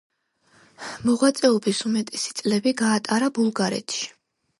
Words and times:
მოღვაწეობის 1.09 1.81
უმეტესი 1.89 2.33
წლები 2.39 2.73
გაატარა 2.81 3.29
ბულგარეთში. 3.37 4.09